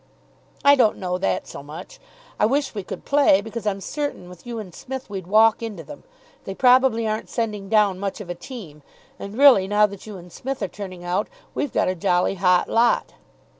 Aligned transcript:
"I 0.65 0.73
don't 0.73 0.97
know 0.97 1.19
that 1.19 1.45
so 1.47 1.61
much. 1.61 1.99
I 2.39 2.47
wish 2.47 2.73
we 2.73 2.81
could 2.81 3.05
play, 3.05 3.39
because 3.39 3.67
I'm 3.67 3.79
certain, 3.79 4.29
with 4.29 4.47
you 4.47 4.57
and 4.57 4.73
Smith, 4.73 5.11
we'd 5.11 5.27
walk 5.27 5.61
into 5.61 5.83
them. 5.83 6.03
They 6.45 6.55
probably 6.55 7.07
aren't 7.07 7.29
sending 7.29 7.69
down 7.69 7.99
much 7.99 8.19
of 8.19 8.27
a 8.27 8.33
team, 8.33 8.81
and 9.19 9.37
really, 9.37 9.67
now 9.67 9.85
that 9.85 10.07
you 10.07 10.17
and 10.17 10.31
Smith 10.31 10.63
are 10.63 10.67
turning 10.67 11.03
out, 11.03 11.27
we've 11.53 11.71
got 11.71 11.87
a 11.87 11.93
jolly 11.93 12.33
hot 12.33 12.67
lot. 12.67 13.13